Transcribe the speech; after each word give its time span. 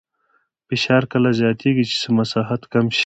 فشار 0.67 1.03
کله 1.11 1.29
زیاتېږي 1.39 1.83
چې 2.01 2.07
مساحت 2.17 2.61
کم 2.73 2.85
شي. 2.95 2.99